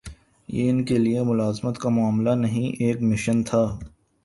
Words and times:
یہ 0.49 0.69
ان 0.69 0.83
کے 0.85 0.97
لیے 0.97 1.23
ملازمت 1.23 1.77
کا 1.77 1.89
معاملہ 1.89 2.29
نہیں، 2.29 2.83
ایک 2.83 3.01
مشن 3.01 3.43
تھا۔ 3.43 3.79